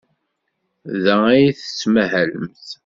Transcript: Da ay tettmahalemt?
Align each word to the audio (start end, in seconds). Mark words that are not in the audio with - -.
Da 1.03 1.15
ay 1.33 1.45
tettmahalemt? 1.59 2.67